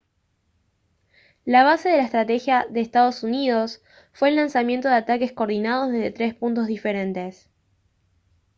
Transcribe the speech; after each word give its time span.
la 1.45 1.63
base 1.63 1.89
de 1.89 1.97
la 1.99 2.05
estrategia 2.09 2.57
de 2.71 2.81
ee 2.81 3.11
uu 3.45 3.67
fue 4.13 4.29
el 4.29 4.35
lanzamiento 4.35 4.87
de 4.89 4.95
ataques 4.95 5.31
coordinados 5.31 5.91
desde 5.91 6.09
tres 6.17 6.33
puntos 6.33 6.65
diferentes 6.65 7.51